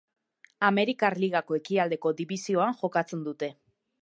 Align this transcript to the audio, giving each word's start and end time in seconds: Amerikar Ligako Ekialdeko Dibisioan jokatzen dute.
Amerikar 0.69 1.11
Ligako 1.23 1.59
Ekialdeko 1.59 2.15
Dibisioan 2.23 2.75
jokatzen 2.81 3.23
dute. 3.31 3.53